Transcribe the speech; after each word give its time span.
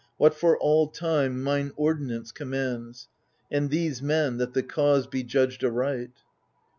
What 0.17 0.33
for 0.33 0.57
all 0.57 0.87
time 0.87 1.43
mine 1.43 1.73
ordinance 1.75 2.31
commands, 2.31 3.07
And 3.51 3.69
these 3.69 4.01
men, 4.01 4.37
that 4.37 4.55
the 4.55 4.63
cause 4.63 5.05
be 5.05 5.21
judged 5.21 5.63
aright. 5.63 6.15